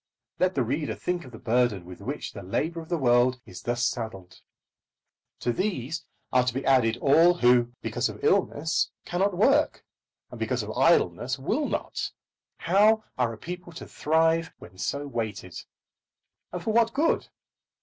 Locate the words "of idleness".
10.63-11.37